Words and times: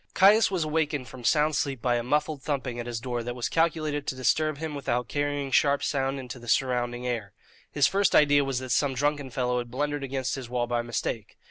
Caius 0.15 0.49
was 0.49 0.63
awakened 0.63 1.07
from 1.07 1.23
sound 1.23 1.55
sleep 1.55 1.79
by 1.79 1.95
a 1.95 2.01
muffled 2.01 2.41
thumping 2.41 2.79
at 2.79 2.87
his 2.87 2.99
door 2.99 3.21
that 3.21 3.35
was 3.35 3.47
calculated 3.47 4.07
to 4.07 4.15
disturb 4.15 4.57
him 4.57 4.73
without 4.73 5.07
carrying 5.07 5.51
sharp 5.51 5.83
sound 5.83 6.19
into 6.19 6.39
the 6.39 6.47
surrounding 6.47 7.05
air. 7.05 7.33
His 7.71 7.85
first 7.85 8.15
idea 8.15 8.43
was 8.43 8.57
that 8.57 8.71
some 8.71 8.95
drunken 8.95 9.29
fellow 9.29 9.59
had 9.59 9.69
blundered 9.69 10.03
against 10.03 10.33
his 10.33 10.49
wall 10.49 10.65
by 10.65 10.81
mistake. 10.81 11.37